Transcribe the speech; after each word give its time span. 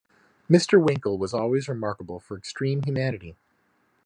Mr. 0.49 0.83
Winkle 0.83 1.19
was 1.19 1.31
always 1.31 1.67
remarkable 1.69 2.19
for 2.19 2.35
extreme 2.35 2.81
humanity. 2.81 3.35